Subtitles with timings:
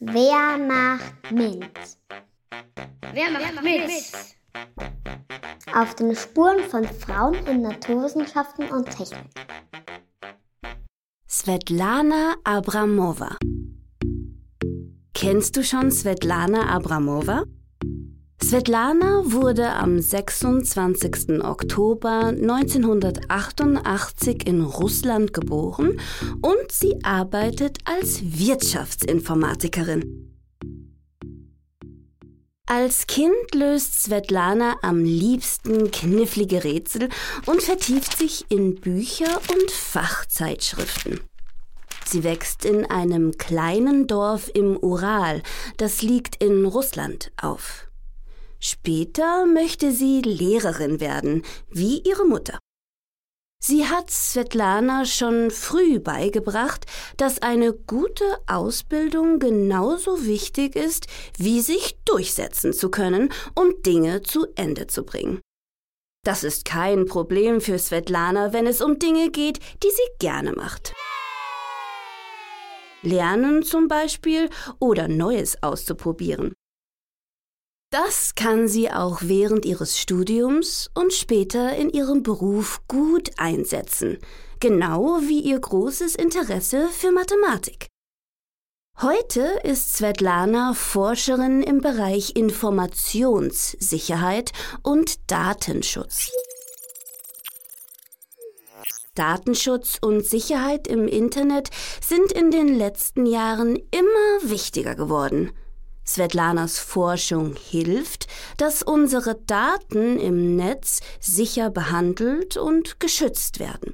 [0.00, 1.70] Wer macht mit?
[3.12, 3.90] Wer macht mit?
[5.74, 9.24] Auf den Spuren von Frauen in Naturwissenschaften und Technik.
[11.28, 13.36] Svetlana Abramova.
[15.14, 17.44] Kennst du schon Svetlana Abramova?
[18.52, 21.42] Svetlana wurde am 26.
[21.42, 25.98] Oktober 1988 in Russland geboren
[26.42, 30.36] und sie arbeitet als Wirtschaftsinformatikerin.
[32.66, 37.08] Als Kind löst Svetlana am liebsten knifflige Rätsel
[37.46, 41.20] und vertieft sich in Bücher und Fachzeitschriften.
[42.04, 45.42] Sie wächst in einem kleinen Dorf im Ural,
[45.78, 47.88] das liegt in Russland, auf.
[48.64, 52.60] Später möchte sie Lehrerin werden, wie ihre Mutter.
[53.60, 61.06] Sie hat Svetlana schon früh beigebracht, dass eine gute Ausbildung genauso wichtig ist,
[61.38, 65.40] wie sich durchsetzen zu können und Dinge zu Ende zu bringen.
[66.24, 70.92] Das ist kein Problem für Svetlana, wenn es um Dinge geht, die sie gerne macht.
[73.02, 76.54] Lernen zum Beispiel oder Neues auszuprobieren.
[77.92, 84.16] Das kann sie auch während ihres Studiums und später in ihrem Beruf gut einsetzen,
[84.60, 87.88] genau wie ihr großes Interesse für Mathematik.
[89.02, 96.30] Heute ist Svetlana Forscherin im Bereich Informationssicherheit und Datenschutz.
[99.14, 101.68] Datenschutz und Sicherheit im Internet
[102.00, 105.50] sind in den letzten Jahren immer wichtiger geworden.
[106.04, 113.92] Svetlanas Forschung hilft, dass unsere Daten im Netz sicher behandelt und geschützt werden.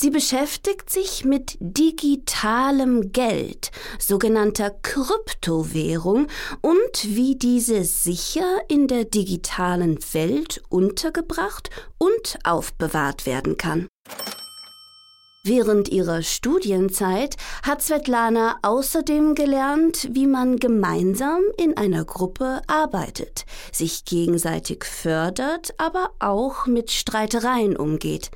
[0.00, 6.28] Sie beschäftigt sich mit digitalem Geld, sogenannter Kryptowährung
[6.60, 13.88] und wie diese sicher in der digitalen Welt untergebracht und aufbewahrt werden kann.
[15.48, 24.04] Während ihrer Studienzeit hat Svetlana außerdem gelernt, wie man gemeinsam in einer Gruppe arbeitet, sich
[24.04, 28.30] gegenseitig fördert, aber auch mit Streitereien umgeht.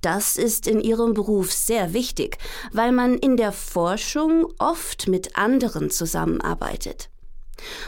[0.00, 2.38] Das ist in ihrem Beruf sehr wichtig,
[2.72, 7.10] weil man in der Forschung oft mit anderen zusammenarbeitet.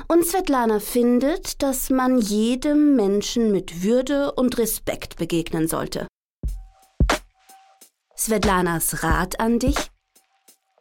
[0.09, 6.09] Und Svetlana findet, dass man jedem Menschen mit Würde und Respekt begegnen sollte.
[8.19, 9.91] Svetlanas Rat an dich?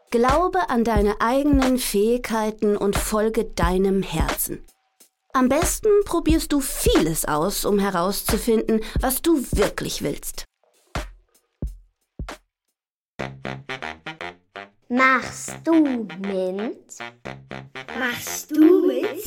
[0.09, 4.66] Glaube an deine eigenen Fähigkeiten und folge deinem Herzen.
[5.34, 10.46] Am besten probierst du vieles aus, um herauszufinden, was du wirklich willst.
[14.88, 16.97] Machst du mit?
[18.00, 19.25] Machst du mit?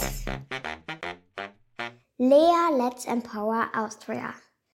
[2.16, 4.32] Lea Let's Empower Austria.